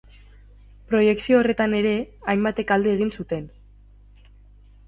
[0.93, 1.93] Proiekzio horretan ere,
[2.33, 3.47] hainbatek alde egin zuten.